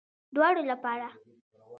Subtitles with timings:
[0.35, 1.07] دواړو لپاره